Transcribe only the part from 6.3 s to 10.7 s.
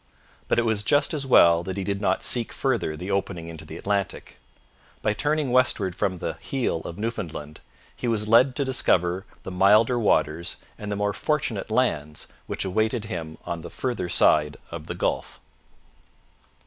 'heel' of Newfoundland he was led to discover the milder waters